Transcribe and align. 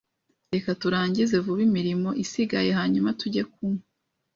Reka 0.53 0.69
turangize 0.81 1.35
vuba 1.45 1.61
imirimo 1.69 2.09
isigaye 2.23 2.71
hanyuma 2.79 3.09
tujye 3.19 3.43
kunywa. 3.51 3.83